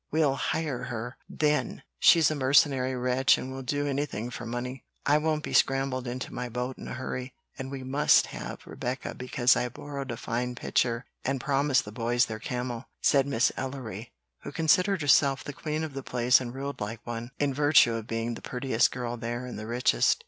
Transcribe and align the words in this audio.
"We'll 0.09 0.33
HIRE 0.33 0.85
her, 0.85 1.15
then; 1.29 1.83
she's 1.99 2.31
a 2.31 2.35
mercenary 2.35 2.95
wretch 2.95 3.37
and 3.37 3.51
will 3.53 3.61
do 3.61 3.85
anything 3.85 4.31
for 4.31 4.47
money. 4.47 4.83
I 5.05 5.19
won't 5.19 5.43
be 5.43 5.53
scrambled 5.53 6.07
into 6.07 6.33
my 6.33 6.49
boat 6.49 6.79
in 6.79 6.87
a 6.87 6.95
hurry, 6.95 7.35
and 7.55 7.69
we 7.69 7.83
MUST 7.83 8.25
have 8.33 8.65
Rebecca 8.65 9.13
because 9.13 9.55
I've 9.55 9.75
borrowed 9.75 10.09
a 10.09 10.17
fine 10.17 10.55
pitcher 10.55 11.05
and 11.23 11.39
promised 11.39 11.85
the 11.85 11.91
boys 11.91 12.25
their 12.25 12.39
camel," 12.39 12.85
said 12.99 13.27
Miss 13.27 13.51
Ellery, 13.55 14.11
who 14.39 14.51
considered 14.51 15.01
herself 15.01 15.43
the 15.43 15.53
queen 15.53 15.83
of 15.83 15.93
the 15.93 16.01
place 16.01 16.41
and 16.41 16.51
ruled 16.51 16.81
like 16.81 17.05
one, 17.05 17.29
in 17.37 17.53
virtue 17.53 17.93
of 17.93 18.07
being 18.07 18.33
the 18.33 18.41
prettiest 18.41 18.91
girl 18.91 19.17
there 19.17 19.45
and 19.45 19.59
the 19.59 19.67
richest. 19.67 20.19